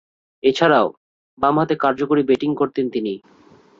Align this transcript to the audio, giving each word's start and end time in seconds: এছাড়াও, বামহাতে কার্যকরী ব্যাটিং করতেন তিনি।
এছাড়াও, 0.43 0.87
বামহাতে 1.37 1.75
কার্যকরী 1.75 2.21
ব্যাটিং 2.23 2.51
করতেন 2.55 2.85
তিনি। 2.89 3.13